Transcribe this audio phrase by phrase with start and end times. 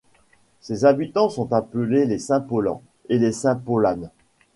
[0.61, 4.09] Ses habitants sont appelés les Saint-Paulans et les Saint Paulanes.